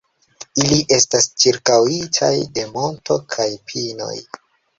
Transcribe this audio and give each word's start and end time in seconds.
Ili 0.61 0.77
estas 0.95 1.27
ĉirkaŭitaj 1.43 2.33
de 2.57 2.65
monto 2.79 3.19
kaj 3.37 3.47
pinoj. 3.73 4.13